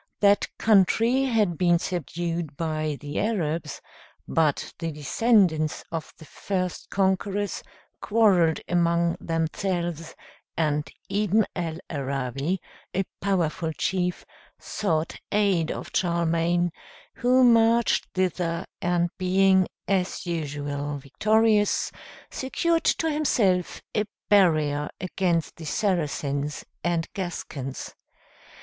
That 0.19 0.47
country 0.57 1.25
had 1.25 1.59
been 1.59 1.77
subdued 1.77 2.57
by 2.57 2.97
the 2.99 3.19
Arabs, 3.19 3.81
but 4.27 4.73
the 4.79 4.91
descendants 4.91 5.83
of 5.91 6.11
the 6.17 6.25
first 6.25 6.89
conquerors 6.89 7.61
quarrelled 8.01 8.61
among 8.67 9.17
themselves, 9.21 10.15
and 10.57 10.89
Ibn 11.07 11.45
al 11.55 11.77
Arabi, 11.87 12.59
a 12.95 13.03
powerful 13.21 13.71
chief, 13.73 14.25
sought 14.57 15.19
aid 15.31 15.69
of 15.71 15.91
Charlemagne, 15.93 16.71
who 17.17 17.43
marched 17.43 18.07
thither, 18.15 18.65
and 18.81 19.11
being, 19.19 19.67
as 19.87 20.25
usual, 20.25 20.97
victorious, 20.97 21.91
secured 22.31 22.85
to 22.85 23.07
himself 23.11 23.83
a 23.95 24.05
barrier 24.29 24.89
against 24.99 25.57
the 25.57 25.65
Saracens 25.65 26.65
and 26.83 27.07
Gascons. 27.13 27.93